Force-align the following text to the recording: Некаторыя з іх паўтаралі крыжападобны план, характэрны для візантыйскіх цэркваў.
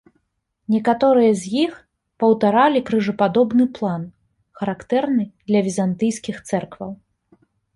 Некаторыя 0.75 1.33
з 1.41 1.51
іх 1.65 1.75
паўтаралі 2.23 2.81
крыжападобны 2.87 3.65
план, 3.75 4.09
характэрны 4.61 5.23
для 5.47 5.59
візантыйскіх 5.69 6.37
цэркваў. 6.49 6.91